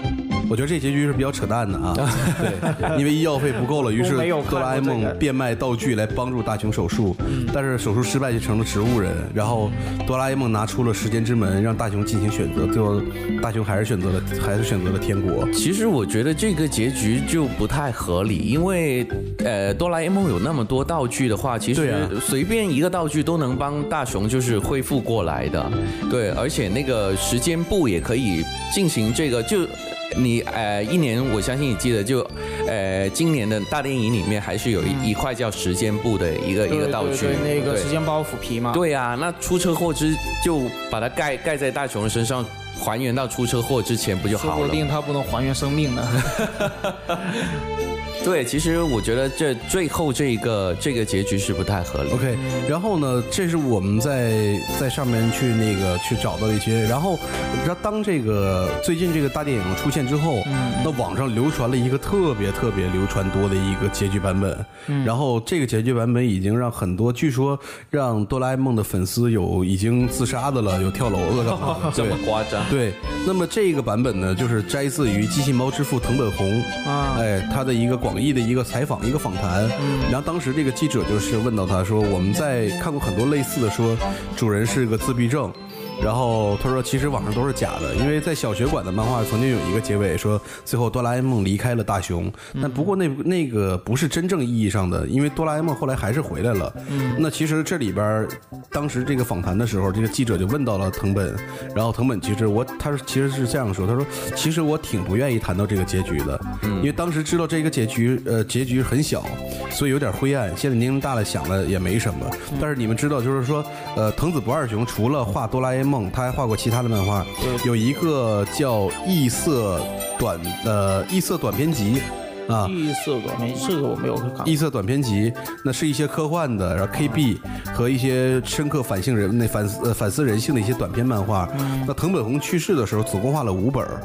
[0.51, 1.95] 我觉得这结局是比较扯淡的啊，
[2.39, 4.17] 对，因为医药费不够了，于是
[4.51, 7.17] 哆啦 A 梦变卖道具来帮助大雄手术，
[7.53, 9.71] 但是手术失败就成了植物人，然后
[10.07, 13.01] 哆啦 A 梦拿出了时间之门，让大雄进行选择，最后
[13.41, 15.49] 大雄还是选择了还是选择了天国。
[15.53, 19.07] 其实我觉得这个结局就不太合理，因为
[19.45, 25.71] 呃，哆啦 A 梦有那么多道具的话，其实随便一个道具都能帮大雄就是恢复过来的。
[26.11, 29.67] 对，而且那个时间布也可以进行这个就。
[30.16, 32.27] 你呃，一年我相信你记得就，
[32.66, 38.72] 呃，今年的大电影里面还是有一、一块叫时间布的一个一个道具，对那个时间包袱皮嘛。
[38.72, 42.44] 对啊、那出车祸之就把它盖盖在大雄身上，
[42.79, 44.72] 还原到出车祸之前不就好了说不？
[44.72, 46.09] 定它不能还原生命呢。
[48.25, 52.11] 对，其实我觉得这最后这一个这个结局是不太合理。
[52.11, 52.37] OK，
[52.69, 57.19] 然后呢，这是我们在在上面去那个去找到的一些，然后
[57.53, 60.43] 你知道，当这个最近这个大电影出现之后，
[60.85, 67.59] 那网上流传了一个特别特别流传多的一个结局版本，然后这个结局版本已经让很多，据说
[67.91, 72.25] 让哆啦 A 梦的粉丝有已经自杀的了，有跳楼的了， 这么对。
[72.25, 72.65] 夸张？
[72.71, 72.93] 对，
[73.27, 79.68] 那么这个版本呢，就是摘自于机器猫之父藤本弘啊哎，他的一个广义的一个采访，一个访谈。
[80.11, 83.96] 然后当时这个记者就是问到他说，我们在看过很多类似的说，
[84.37, 85.53] 主人是个自闭症。
[86.01, 96.73] 然后他说，其实网上都是假的，因为在小学馆的漫画曾经有一个结尾说，最后哆啦 A 梦离开了大雄，但不过那那个不是真正意义上的，因为哆啦 A 梦后来还是回来了。
[97.19, 98.27] 那其实这里边
[98.71, 101.37] 当时这个访谈的时候，这个记者就问到了藤本，
[101.75, 109.25] 然后藤本其实我他是其实是这样说，他说其实我挺不愿意谈到这个结局的，因为当时知道这个结局呃结局很小，
[109.71, 110.53] 所以有点灰暗。
[110.57, 112.29] 现在年龄大了想了也没什么，
[112.61, 117.25] 但是你们知道就是说呃藤子不二雄除了画哆啦 A 梦，他还画过其他的漫画，
[117.64, 119.81] 有一个叫异色
[120.18, 122.01] 短呃异色短篇集。
[122.49, 124.47] 啊，异色短篇，这个我没有看。
[124.47, 125.33] 异色短篇集，
[125.64, 127.38] 那是一些科幻的，然后 KB
[127.73, 131.49] 和一些深刻反性人那反思呃反思人性的一些短篇漫画。
[131.87, 134.03] 那藤本弘去世的时候，总共画了五本儿，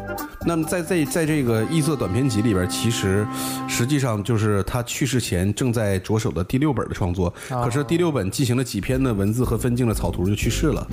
[0.48, 3.28] 那么在在在这个异色短篇集里边，其实
[3.68, 10.88] 实际上就是他去世前正在着手的第六本的创作，可是第六本进行了几篇的文字和分镜的草图就去世了。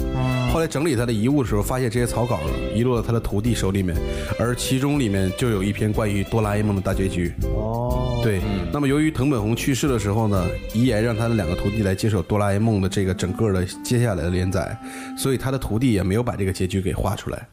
[0.52, 2.40] 后来整理他的遗物的时候，发现这些草稿
[2.74, 3.96] 遗落到他的徒弟手里面，
[4.40, 7.32] 而其中里面就有一篇关于哆啦 A 梦的大结局。
[7.44, 8.40] 哦，对，
[8.72, 14.76] 那么由于藤本弘去世的时候呢，遗言让他的两个徒弟来接手哆啦 A 梦的这个整个的接下来的连载，
[15.16, 17.46] 所以他的徒弟也没有把这个结局给画出来。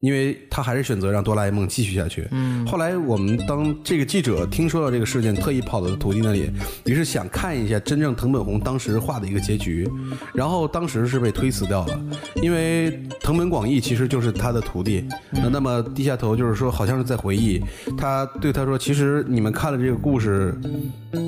[0.00, 2.26] 因为他还是选择让哆啦 A 梦继续下去。
[2.30, 6.50] 嗯，后来我们当这个记者听说了这个事件，特意跑到徒弟那里，
[6.84, 9.88] 于是想看一下真正藤本弘当时画的一个结局，
[10.32, 12.00] 然后当时是被推辞掉了，
[12.42, 15.04] 因为藤本广义其实就是他的徒弟。
[15.32, 17.60] 呃那么低下头就是说，好像是在回忆，
[17.96, 20.54] 他对他说，其实你们看了这个故事，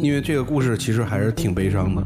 [0.02, 2.04] 因为这个故事其实还是挺悲伤的。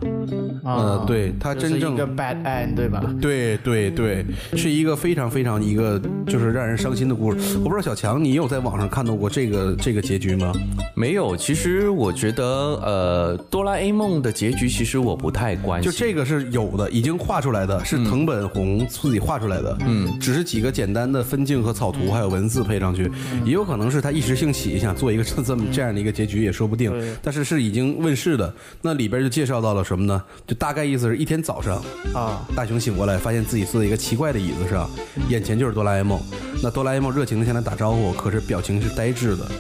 [0.65, 3.05] 呃，对他真正就是一个 bad end 对吧？
[3.21, 4.25] 对对对，
[4.57, 7.59] 是一个非常非常一个就是让人伤心的故事。
[7.59, 10.53] 我不知道小强，你有在网上看到过这个这个结局吗？
[10.95, 15.91] 没有，其实我觉得，呃，哆啦 A 梦的结局其实我不太关心。
[15.91, 19.77] 就这个是有的，已经画出来的，是藤本弘自己画出来的。
[19.85, 23.11] 嗯，只是几个简单的分镜和草图，还有文字配上去，
[23.45, 26.93] 也有可能是他一时兴起想做一个这 这么这样的一个结局，也说不定。
[27.21, 30.23] 但是是已经问世的，那里边就介绍到了什么呢？
[30.47, 31.83] 就大概意思是一天早上，
[32.15, 34.89] 啊，大雄醒过来，发现自己坐在一个奇怪的椅子上，
[35.29, 36.21] 眼前就是哆啦 A 梦。
[36.63, 39.51] 那哆啦 A 梦热情地向他打招呼，可是表情是呆滞的。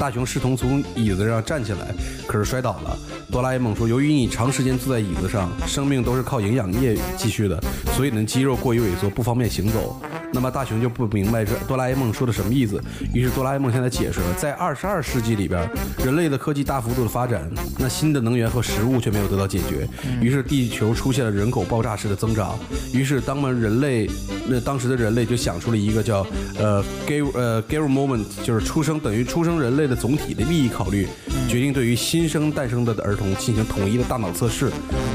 [0.00, 1.94] 大雄试图从椅子上站起来，
[2.26, 2.96] 可是摔倒了。
[3.30, 7.62] 哆啦 A 梦说：“由于你长时间坐在椅子上，生命都是靠营养液继续的，
[7.94, 10.00] 所以你的肌肉过于萎缩，不方便行走。”
[10.32, 15.68] 那么大雄就不明白这哆啦 A 梦说的什么意思，于是哆啦 A 梦向他解释了，在二十二世纪里边，
[16.04, 19.88] 人类的科技大幅度的发展，那新的能源和食物却没有得到解决，
[20.20, 22.58] 于是地球出现了人口爆炸式的增长。
[22.92, 24.10] 于是当们人类，
[24.48, 26.26] 那当时的人类就想出了一个叫
[26.58, 31.06] 呃 g a r 呃 g a r moment，就是出生等于出生人类的总体的利益考虑，
[31.48, 34.70] 决定对于新生诞生的儿童进行统一的大脑测试。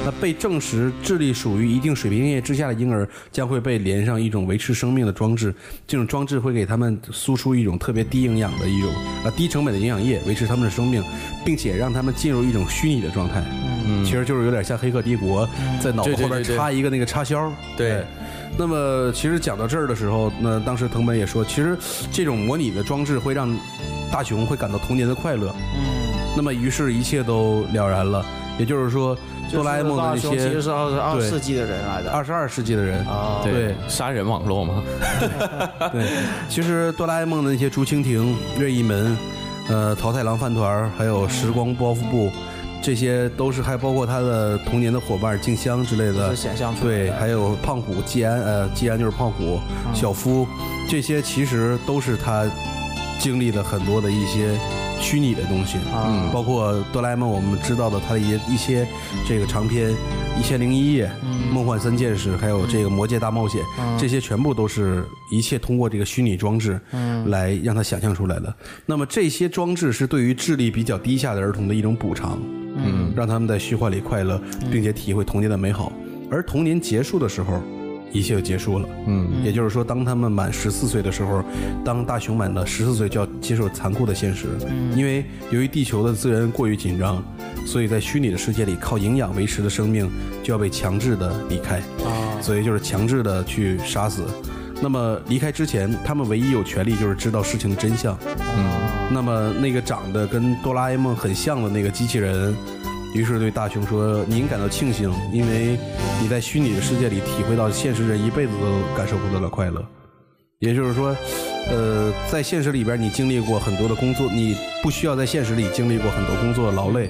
[0.05, 5.53] 那被证实智力属于一定水平线之下的婴儿将会被连上一种维持生命的装置，
[5.87, 8.89] 这种装置会给他们输出一种特别低营养的一种
[9.23, 11.03] 啊低成本的营养液，维持他们的生命，
[11.45, 13.43] 并且让他们进入一种虚拟的状态。
[13.85, 15.47] 嗯，其实就是有点像《黑客帝国》
[15.81, 17.51] 在脑子后边对对对对插一个那个插销。
[17.75, 18.03] 对
[18.57, 21.77] 那么其实讲到这儿的时候，那当时藤本也说，其实
[22.11, 23.49] 这种模拟的装置会让
[24.11, 25.53] 大雄会感到童年的快乐。
[25.75, 28.25] 嗯，那么于是，一切都了然了。
[28.57, 29.17] 也就是说，
[29.53, 32.11] 哆啦 A 梦的那些其些实是二十二世纪的人来的。
[32.11, 34.83] 二十二世纪的人，啊，对杀人网络吗？
[35.93, 36.05] 对，
[36.49, 39.17] 其实哆啦 A 梦的那些竹蜻蜓、任意门、
[39.69, 42.29] 呃桃太郎饭团，还有时光包袱布，
[42.81, 46.97] 这些都是还包括他的童年的伙伴静香之类的是，想象出来的。
[47.05, 49.59] 对，还有胖虎季安，呃，季安就是胖虎，
[49.93, 50.47] 小夫，
[50.87, 52.49] 这些其实都是他
[53.19, 54.57] 经历了很多的一些
[54.99, 58.87] 虚拟的东西，啊，包括哆啦 A 梦我们知道的他的一一些
[59.27, 59.91] 这个长篇
[60.39, 61.37] 《一千零一夜》嗯。
[61.51, 63.63] 梦幻三件事》，还有这个《魔界大冒险》，
[63.99, 67.27] 这些全部都是一切通过这个虚拟装置嗯。
[67.29, 68.53] 来让他想象出来的。
[68.85, 72.68] 那么这些装置是对于智力比较低下的儿童的一种补偿，嗯，
[73.15, 74.39] 让他们在虚幻里快乐，
[74.71, 75.91] 并且体会童年的美好。
[76.31, 77.61] 而童年结束的时候，
[78.11, 78.89] 一切就结束了。
[79.07, 81.43] 嗯，也就是说，当他们满十四岁的时候，
[81.83, 84.47] 当大雄满了十四岁，就要接受残酷的现实。
[84.95, 87.23] 因为由于地球的资源过于紧张，
[87.65, 90.09] 所以在虚拟的世界里，靠营养维持的生命
[90.43, 91.77] 就要被强制的离开。
[91.77, 94.23] 啊，所以就是强制的去杀死。
[94.81, 98.17] 那么离开之前，他们唯一有权利就是知道事情的真相。
[98.55, 102.55] 嗯，那么那个长得跟哆啦 A 梦很像的那个机器人，
[103.13, 105.77] 于是对大雄说：“您感到庆幸，因为
[106.21, 109.83] 你在虚拟的世界里体会到现实人一辈子都感受不到的快乐。”
[110.59, 111.15] 也就是说，
[111.69, 117.09] 呃，在现实里边你经历过很多的工作，你不需要在现实里经历过很多工作的劳累，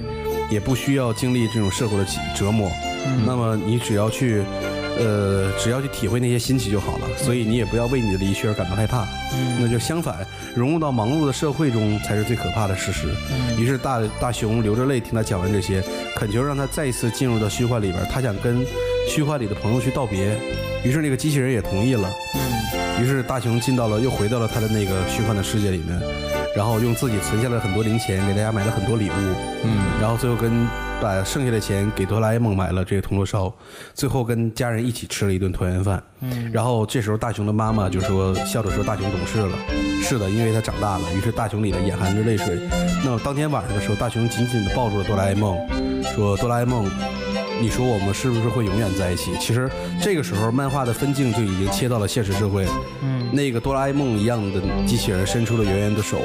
[0.50, 2.70] 也不需要经历这种社会的折磨。
[3.26, 4.42] 那么你只要去。
[5.00, 9.06] 呃，只要去体会那些新奇就好了，所以你也不要为你的离去而感到害怕。
[9.58, 13.08] 那就相反，融入到忙碌的社会中才是最可怕的事实。
[13.56, 15.82] 于是大大熊流着泪听他讲完这些，
[16.14, 18.64] 恳求让他再一次进入到虚幻里边，他想跟
[19.08, 20.38] 虚幻里的朋友去道别。
[20.84, 22.10] 于是那个机器人也同意了。
[23.00, 25.98] 于是大熊进到了，又回到了他的那个虚幻的世界里面，
[26.54, 29.12] 然后用自己存下了很多零钱给大家买了很多礼物。
[29.64, 30.66] 嗯，然后最后跟
[31.00, 33.52] 把剩下的钱给哆啦 A 梦买了这个铜锣烧，
[33.94, 36.02] 最后跟家人一起吃了一顿团圆饭。
[36.20, 39.56] 嗯，然后这时候大雄的妈妈就说笑着说大雄懂事了，
[40.02, 41.04] 是的，因为他长大了。
[41.14, 42.60] 于是大雄里呢眼含着泪水。
[43.02, 45.56] 那么当天晚上的时候，大雄紧紧地抱住了哆啦 A 梦，
[46.14, 46.84] 说哆啦 A 梦，
[47.60, 49.32] 你说我们是不是会永远在一起？
[49.40, 49.70] 其实
[50.02, 52.66] 这个时候漫画的分镜就已经切到了现实社会。
[53.02, 56.18] 嗯，那个哆啦 A 梦一样的机器人伸出了圆圆的手，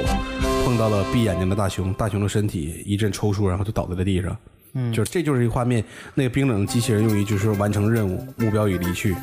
[0.65, 4.35] 碰到了闭眼睛的大雄，大雄的身体一阵抽搐，然后就倒在了地上。
[4.75, 5.83] 嗯，就是这就是一个画面，
[6.13, 9.15] 那个冰冷的机器人用于就是完成任务，目标已离去。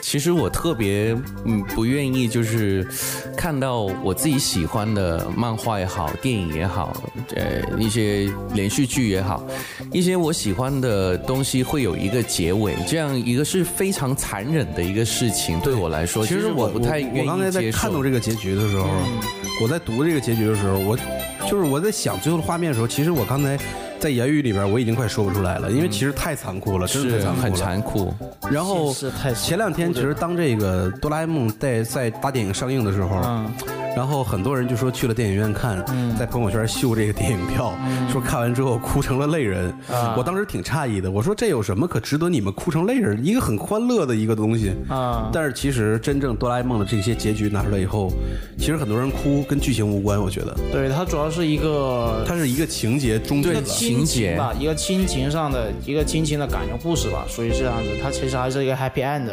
[0.00, 2.86] 其实我特别嗯不愿意，就是
[3.36, 6.96] 看到我自己喜欢的漫画也好，电影也好，
[7.34, 9.44] 呃一些连续剧也好，
[9.92, 17.70] 一些我喜欢的东西会有一个结尾，这样一个是非常残忍的一个事情，对我来说，其实我不太愿我刚才在。
[17.72, 18.88] 看到这个结局的时候，
[19.60, 20.96] 我在读这个结局的时候，我
[21.50, 23.58] 就是我在想最后的画面的时候，其实我刚才
[24.00, 28.14] 在言语里边我已经快说不出来了，因为其实太残酷了，真的很太残酷了。
[28.14, 29.48] 残酷，然后现实太残酷。
[29.48, 33.50] 前两天其实当这个哆啦 A 梦在在大电影上映的时候，嗯
[33.98, 35.84] 然后很多人就说去了电影院看，
[36.16, 37.74] 在朋友圈秀这个电影票，
[38.08, 39.68] 说看完之后哭成了泪人。
[39.90, 43.20] 啊我当时挺诧异的，我说这有什么可值得你们哭成泪人？
[43.26, 44.72] 一个很欢乐的一个东西。
[44.88, 48.12] 啊，但是其实真正哆啦 A 梦的这些结局拿出来以后，
[48.56, 53.54] 其实很多人哭跟剧情无关，我觉得对，它主要是一个它是一个情节终结了。
[53.54, 57.90] 一个亲情节吧，一个亲情上的一个亲情的感人故事吧，属于这样子。
[58.00, 59.28] 它其实还是一个 happy end。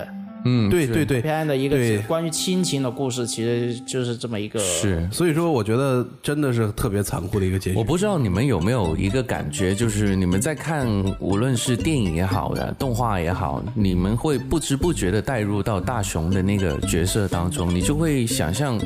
[0.45, 1.19] 嗯，对对对
[1.57, 4.59] 一个关于亲情的故事，其实就是这么一个。
[4.59, 5.07] 是。
[5.11, 7.77] 所以说，我觉得真的是特别残酷的一个结局。
[7.77, 10.87] 我不知道你们有没有一个感觉，就是你们在看
[11.19, 18.79] 无论是电影也好的，动画也好，你们会不知不觉的带入到大雄的那个角色当中，你就会想象，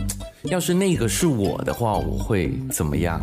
[0.43, 3.21] 要是那个是我的话，我会怎么样？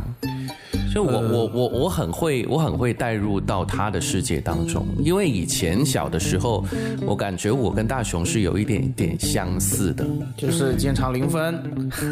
[0.97, 6.65] 就我我我我很会我很会带入到他的世界当中，因为以前小的时候，
[7.07, 10.07] 我感觉我跟大雄是有一点点相似的，
[10.39, 11.63] 就是经常零分，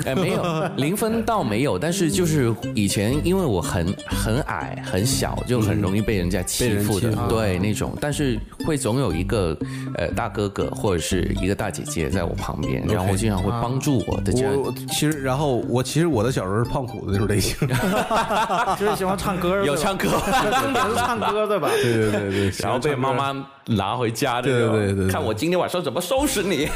[0.05, 9.57] 哎，没有零分倒没有，但是就是以前因为我很很矮很小，就很容易被人家欺负的，对那种，但是会总有一个
[9.95, 14.55] 呃大哥哥或者是一个大姐姐在我旁边，然后经常会帮助我的这样。
[14.55, 17.57] 我我其实，然后我其实我的小时候是胖虎的那种类型。
[18.79, 20.09] 就是喜欢唱歌，有唱歌，
[20.63, 21.69] 重点是唱歌，对吧？
[21.71, 23.33] 对对对对，然后被妈妈
[23.67, 25.09] 拿回家的，对对对对对。
[25.09, 26.69] 看我今天晚上怎么收拾你。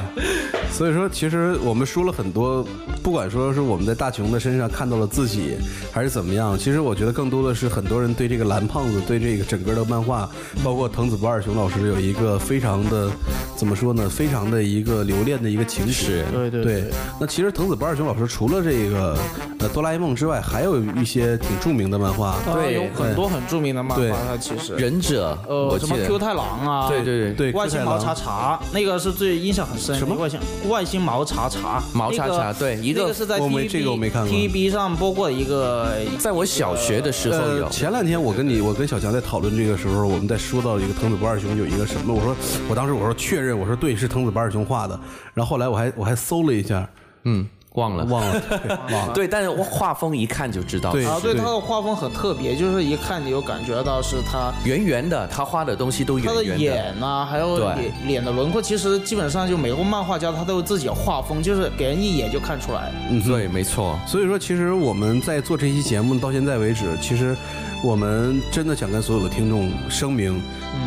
[0.70, 2.64] 所以说，其实我们说了很多，
[3.02, 5.56] 不管说是我们在大熊的身上看到了自己，
[5.92, 10.28] 还是怎么样，其实我觉得更多的是很多人对这个蓝胖子，对这个整个的漫画，
[10.62, 13.10] 包括藤子不二雄老师有一个非常的
[13.56, 16.24] 怎么说呢，非常的一个留恋的一个情史。
[16.32, 16.84] 对对对，
[17.20, 19.18] 那其实藤子不二雄老师除了这个
[19.58, 22.36] 呃哆啦 A 梦之外，还有一些挺著名的漫画。
[22.54, 22.74] 对。
[22.74, 24.74] 有很多很著名的漫画，它其实。
[24.76, 29.96] 忍者，呃什么我记太郎啊，对对对对，外星毛茶茶那个是最印象很深。
[29.98, 31.82] 什么外星外星毛茶茶？
[31.94, 37.70] 毛茶茶对一个那个是在我没 TVB 这个我没看过 TVB 上播过的一个，在我小学的时候有呃，。
[37.70, 42.36] 前两天我跟你，我跟小强在讨论这个时候，我们在说到一个藤子不二雄有一个什么，我说
[42.68, 44.98] 我当时我说确认，我说对，是藤子不二雄画的。
[45.32, 46.88] 然后后来我还我还搜了一下，
[47.24, 48.04] 嗯，忘了。
[48.04, 49.12] 忘了， 对忘了。
[49.14, 56.78] 对，但是画风一看就知道，对啊，对他的画风很特别，就是一看你就感觉到是他圆圆的，他画的东西都他的圆圆的。
[56.84, 62.90] 眼呐、还有对脸脸的轮廓，其实基本上就每个漫画家他都有自己的画风，就是给人一眼就看出来。
[63.10, 63.98] 嗯对，没错。
[64.06, 67.36] 所以说，其实我们在做这期节目到现在为止，其实
[67.82, 70.40] 我们真的想跟所有的听众声明，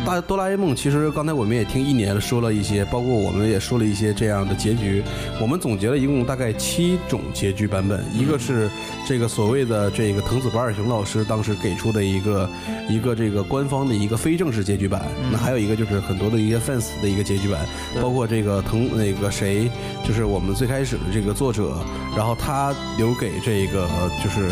[0.06, 5.02] 大哆啦 A 梦其实刚才我们也听一年说了一些，包括我们也说了一些这样的结局。
[5.40, 8.70] 我们总结了一共大概七种结局版本，一个是
[9.08, 12.48] 这个所谓的这个藤子不二雄老师当时给出的一个
[12.88, 15.02] 一个这个官方的一个非正式结局版，
[15.32, 17.66] 那还有一个就是很多的一些 fans 的一个结局版，
[18.00, 19.68] 包括这个藤那个谁，
[20.06, 21.76] 就是我们最开始的这个作者，
[22.16, 24.48] 然后他留给这个呃就是。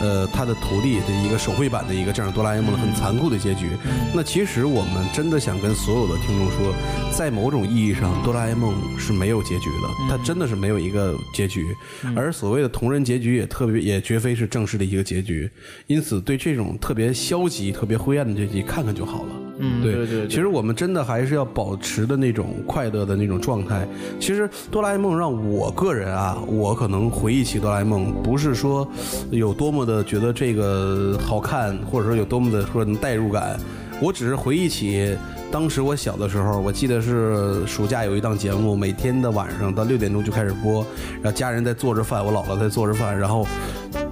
[0.00, 3.70] 呃，他的徒弟的一个手绘版的一个这样哆啦 A 梦的很残酷的结局。
[4.14, 6.74] 那其实我们真的想跟所有的听众说，
[7.10, 11.74] 在某种意义上，哆啦 A 梦是没有结局的，它真的是没有一个结局。
[12.16, 15.48] 而所谓的同人结局也特别也绝非是正式的一个结局。
[15.86, 19.43] 因此，对这种特别消极、特别灰暗的结局，看看就好了。
[19.58, 23.86] 嗯，对对对，其实我们真的还是要保持的那种快乐的那种状态。
[24.18, 28.86] 其实哆啦 A 梦让我个人啊，我可能回忆起哆啦 A 梦，不是说
[29.30, 33.58] 有多么的觉得这个好看，或者说有多么的说能代入感，
[34.00, 35.16] 我只是回忆起。
[35.52, 40.84] 当时我小的时候，我记得是暑假有一档节目，每天的晚上到六点钟就开始播，
[41.22, 43.46] 然后家人在做着饭，我姥姥在做着饭，然后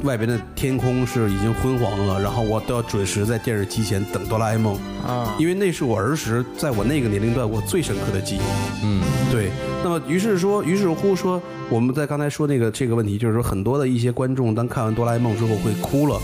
[0.03, 4.75] 外边的天空是已经昏黄了，然后我都要准时在电视机前等哆啦 A 梦。
[5.07, 8.41] 啊，因为那是我儿时在我那个年龄段我最深刻的记忆。
[8.85, 9.51] 嗯，对。
[9.85, 16.21] 那么于是说，于是乎说，我们在刚才说那个这个问题，就是说很多的一些观众当看完哆啦 A 梦之后会哭了，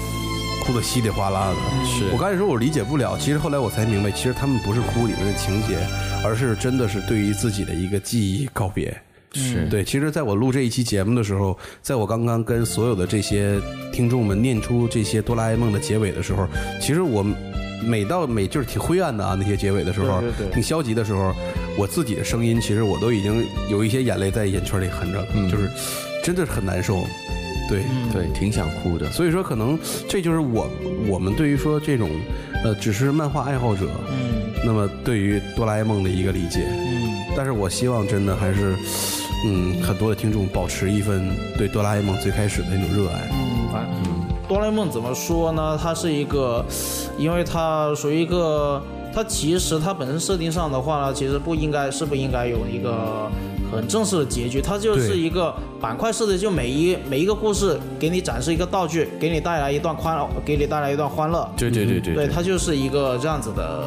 [0.64, 1.54] 哭得稀里哗啦的。
[1.84, 5.78] 是我刚才说我理解不了，其实后来我才明白，其实他们不是哭里面的情节，
[6.24, 8.96] 而是真的是对于自己的一个记忆告别。
[9.34, 13.60] 是对，其实在我录这一期节目的时候，在我刚刚跟所有的这些
[13.92, 16.46] 听众们念出这些哆啦 A 梦的结尾的时候，
[16.80, 17.24] 其实我
[17.84, 21.34] 每到每就是挺灰暗的啊，那些结尾的时候，对对对挺消极的时候，
[21.78, 25.68] 我自己的声音其实我都已经有一些眼泪在眼圈里含着，就是
[26.22, 27.04] 真的是很难受。
[27.68, 29.10] 对，对，挺想哭的。
[29.10, 30.70] 所以说可能这就是我
[31.06, 32.08] 我们对于说这种
[32.64, 36.66] 呃只是漫画爱好者，嗯那么对于哆啦 A 梦的一个理解。
[36.68, 38.75] 嗯，但是我希望真的还是，
[39.47, 43.29] 嗯，很多的听众保持一份对哆啦 A 梦最开始的那种热爱。
[43.33, 43.87] 嗯，反
[44.49, 45.79] 哆啦 A 梦怎么说呢？
[45.81, 46.64] 它是一个，
[47.18, 48.83] 因为它属于一个，
[49.14, 53.31] 它其实它本身设定上的话呢，其实不应该是不应该有一个
[53.71, 61.46] 很正式的结局，它就是一个板块式的，就每一每一个故事给你展示一个道具，给你带来一段欢乐，给你带来一段欢乐。
[61.54, 63.87] 对对对对对，它就是一个这样子的，呃，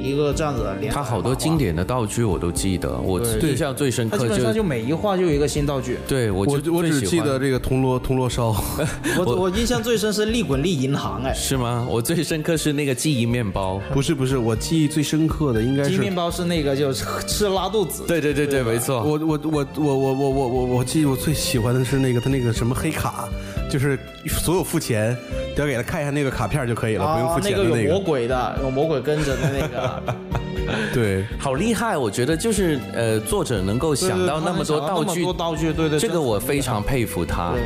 [0.00, 5.98] 一个这样子的连载他好多经典的道具我都记得，我对印象最深刻它基本上就每一话就有一个新道具。
[6.06, 8.54] 对我就我我只记得这个铜锣铜锣烧，
[9.18, 11.86] 我我印象最深是利滚利银行，哎，是吗？
[11.90, 13.80] 我最深刻是那个记忆面包。
[13.92, 18.04] 不是不是，我记忆最深刻的应该是记忆面包是那个就是 吃拉肚子。
[18.06, 19.02] 对对对对，没错。
[19.02, 23.28] 我我我我我我我我我记我最喜欢的是那个他那个什么黑卡，
[23.68, 25.16] 就是所有付钱
[25.54, 27.92] 都要给他看一下那个卡片就可以了，不用付啊，那个有钱的那个。
[27.94, 30.02] 魔鬼的，有魔鬼跟着的那个，
[30.94, 31.96] 对，好厉害！
[31.96, 37.52] 我觉得就是呃，作者能够想到那么多道具道具，对对，这个我非常佩服他。
[37.52, 37.62] 对。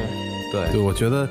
[0.52, 1.26] 对对，我觉得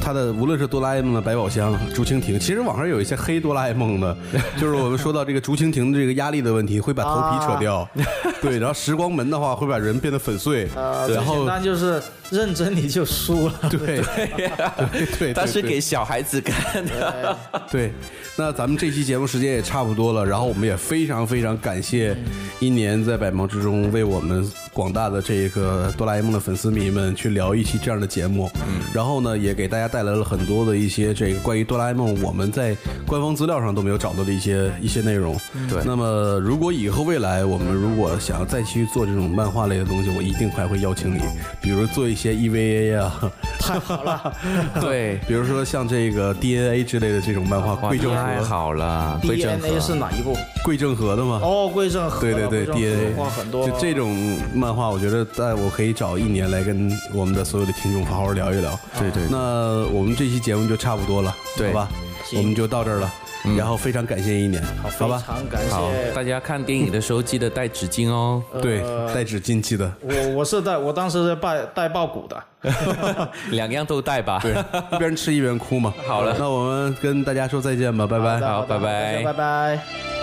[0.00, 4.16] 他的无论是哆啦 A 梦的百宝箱、竹蜻蜓，其实网上有一些黑哆啦 A 梦的，
[4.58, 7.88] 就是我们说到这个竹蜻蜓的这个压力的问题，会把头皮扯掉，
[8.40, 13.54] 对，然后时光门的话会把人变得粉碎，呃，然后那就是认真你就输了。
[13.70, 14.00] 对。
[14.00, 15.06] 对。
[15.18, 17.36] 对，他是给小孩子看的。
[17.70, 17.92] 对，
[18.36, 22.16] 那咱们这期节目时间也差不多了，然后我们也非常非常感谢
[22.58, 32.74] 一年在百忙之中为我们广大的这个哆啦 A 梦的粉丝迷们去聊一期这样的节目，嗯，然后呢，也给大家带来了很多的一些这个关于哆啦 A 梦我们在
[33.06, 35.36] 官方资料上都没有找到的一些一些内容。
[35.68, 35.82] 对。
[35.84, 41.20] 那么如果以后未来我们如果想要再去做这种漫画类的东西，我一定还会邀请你，
[41.60, 44.34] 比如做一些 EVA 啊，太好了。
[44.80, 50.34] 对，比如说像这个 DNA 之类的这种漫画，哇贵正太和好了，贵正和，DNA 是哪一部？
[50.64, 51.38] 贵正和的吗。
[51.42, 53.68] 哦，贵正和对对对，DNA 哇很多。
[53.68, 58.78] 就这种漫画，我觉得在我可以找一年来跟我们的所有的听众好好聊一聊。
[58.98, 61.88] 对对那我们这期节目就差不多了，对好吧？
[62.24, 63.12] 行我们就到这儿了。
[63.56, 65.22] 然后非常感谢一年，好非吧？
[65.26, 66.12] 常感好，谢。
[66.12, 68.42] 大家看电影的时候记得带纸巾哦。
[68.60, 69.90] 对，呃带纸巾记得。
[70.02, 72.42] 我我是带，我当时是带带爆谷的。
[73.50, 74.38] 两样都带吧。
[74.42, 74.52] 对，
[74.92, 75.94] 一边吃一边哭嘛。
[76.06, 78.40] 好了那我们跟大家说再见吧，拜拜。
[78.40, 80.19] 好拜拜拜拜。